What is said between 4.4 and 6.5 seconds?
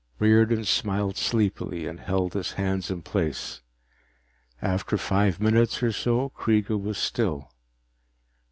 After five minutes or so